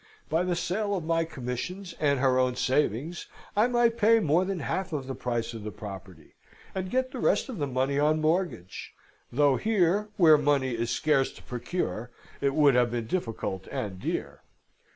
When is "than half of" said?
4.45-5.05